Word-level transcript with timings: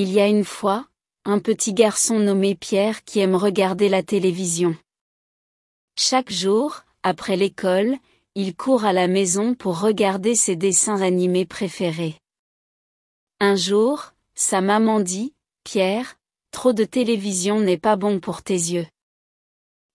Il 0.00 0.12
y 0.12 0.20
a 0.20 0.28
une 0.28 0.44
fois, 0.44 0.86
un 1.24 1.40
petit 1.40 1.74
garçon 1.74 2.20
nommé 2.20 2.54
Pierre 2.54 3.02
qui 3.02 3.18
aime 3.18 3.34
regarder 3.34 3.88
la 3.88 4.04
télévision. 4.04 4.76
Chaque 5.98 6.30
jour, 6.30 6.84
après 7.02 7.36
l'école, 7.36 7.96
il 8.36 8.54
court 8.54 8.84
à 8.84 8.92
la 8.92 9.08
maison 9.08 9.54
pour 9.54 9.80
regarder 9.80 10.36
ses 10.36 10.54
dessins 10.54 11.02
animés 11.02 11.46
préférés. 11.46 12.14
Un 13.40 13.56
jour, 13.56 14.12
sa 14.36 14.60
maman 14.60 15.00
dit, 15.00 15.34
Pierre, 15.64 16.14
trop 16.52 16.72
de 16.72 16.84
télévision 16.84 17.58
n'est 17.58 17.76
pas 17.76 17.96
bon 17.96 18.20
pour 18.20 18.44
tes 18.44 18.54
yeux. 18.54 18.86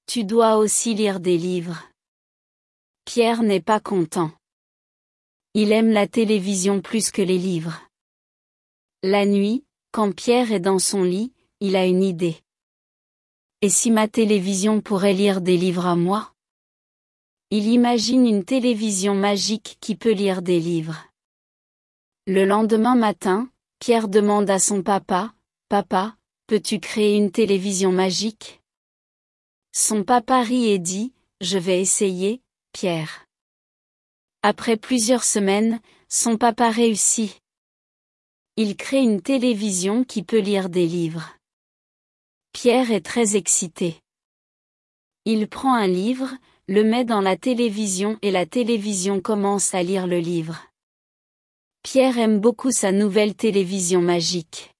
Tu 0.06 0.26
dois 0.26 0.58
aussi 0.58 0.96
lire 0.96 1.22
des 1.22 1.38
livres. 1.38 1.82
Pierre 3.06 3.42
n'est 3.42 3.62
pas 3.62 3.80
content. 3.80 4.34
Il 5.54 5.72
aime 5.72 5.92
la 5.92 6.08
télévision 6.08 6.82
plus 6.82 7.10
que 7.10 7.22
les 7.22 7.38
livres. 7.38 7.82
La 9.02 9.26
nuit, 9.26 9.64
quand 9.94 10.12
Pierre 10.12 10.52
est 10.52 10.60
dans 10.60 10.80
son 10.80 11.04
lit, 11.04 11.32
il 11.60 11.76
a 11.76 11.86
une 11.86 12.02
idée. 12.02 12.38
Et 13.62 13.70
si 13.70 13.92
ma 13.92 14.08
télévision 14.08 14.82
pourrait 14.82 15.14
lire 15.14 15.40
des 15.40 15.56
livres 15.56 15.86
à 15.86 15.96
moi? 15.96 16.34
Il 17.52 17.68
imagine 17.68 18.26
une 18.26 18.44
télévision 18.44 19.14
magique 19.14 19.78
qui 19.82 19.96
peut 19.96 20.12
lire 20.12 20.42
des 20.42 20.60
livres. 20.60 21.06
Le 22.26 22.44
lendemain 22.44 22.96
matin, 22.96 23.52
Pierre 23.78 24.08
demande 24.08 24.50
à 24.50 24.58
son 24.58 24.82
papa, 24.82 25.36
Papa, 25.70 26.18
peux-tu 26.48 26.80
créer 26.80 27.16
une 27.16 27.32
télévision 27.32 27.92
magique? 27.92 28.64
Son 29.74 30.04
papa 30.04 30.42
rit 30.42 30.72
et 30.72 30.80
dit, 30.80 31.14
Je 31.40 31.60
vais 31.60 31.80
essayer, 31.80 32.42
Pierre. 32.72 33.28
Après 34.42 34.76
plusieurs 34.76 35.24
semaines, 35.24 35.80
son 36.10 36.38
papa 36.38 36.72
réussit. 36.72 37.43
Il 38.56 38.78
crée 38.78 39.02
une 39.02 39.22
télévision 39.22 40.04
qui 40.04 40.22
peut 40.22 40.40
lire 40.40 40.70
des 40.70 40.86
livres. 40.86 41.38
Pierre 42.52 42.92
est 42.92 43.02
très 43.02 43.36
excité. 43.36 44.00
Il 45.26 45.48
prend 45.48 45.74
un 45.74 45.88
livre, 45.88 46.30
le 46.68 46.84
met 46.84 47.04
dans 47.04 47.20
la 47.22 47.36
télévision 47.36 48.20
et 48.22 48.30
la 48.30 48.46
télévision 48.46 49.22
commence 49.22 49.74
à 49.74 49.82
lire 49.82 50.06
le 50.06 50.20
livre. 50.20 50.68
Pierre 51.82 52.20
aime 52.20 52.40
beaucoup 52.40 52.72
sa 52.72 52.92
nouvelle 52.92 53.34
télévision 53.34 54.02
magique. 54.02 54.72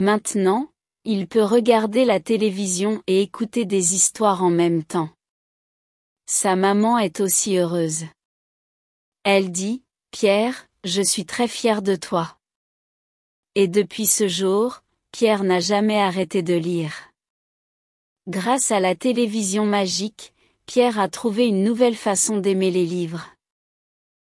Maintenant, 0.00 0.72
il 1.04 1.28
peut 1.28 1.44
regarder 1.44 2.06
la 2.06 2.20
télévision 2.20 3.02
et 3.06 3.20
écouter 3.20 3.66
des 3.66 3.94
histoires 3.94 4.42
en 4.42 4.50
même 4.50 4.82
temps. 4.82 5.10
Sa 6.24 6.56
maman 6.56 6.96
est 6.96 7.20
aussi 7.20 7.58
heureuse. 7.58 8.06
Elle 9.24 9.52
dit, 9.52 9.82
Pierre, 10.10 10.66
je 10.84 11.02
suis 11.02 11.26
très 11.26 11.48
fière 11.48 11.82
de 11.82 11.96
toi. 11.96 12.38
Et 13.54 13.68
depuis 13.68 14.06
ce 14.06 14.28
jour, 14.28 14.82
Pierre 15.10 15.44
n'a 15.44 15.60
jamais 15.60 16.00
arrêté 16.00 16.42
de 16.42 16.54
lire. 16.54 17.10
Grâce 18.26 18.70
à 18.70 18.80
la 18.80 18.94
télévision 18.94 19.66
magique, 19.66 20.32
Pierre 20.64 20.98
a 20.98 21.08
trouvé 21.08 21.48
une 21.48 21.62
nouvelle 21.62 21.96
façon 21.96 22.38
d'aimer 22.38 22.70
les 22.70 22.86
livres. 22.86 23.28